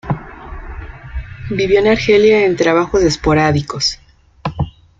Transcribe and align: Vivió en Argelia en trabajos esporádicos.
Vivió 1.51 1.79
en 1.79 1.85
Argelia 1.85 2.43
en 2.43 2.55
trabajos 2.55 3.03
esporádicos. 3.03 3.99